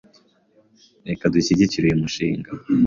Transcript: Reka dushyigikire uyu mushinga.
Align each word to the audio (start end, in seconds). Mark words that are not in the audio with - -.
Reka 1.07 1.23
dushyigikire 1.33 1.83
uyu 1.85 2.01
mushinga. 2.03 2.49